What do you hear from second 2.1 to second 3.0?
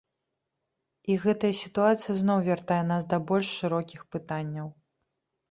зноў вяртае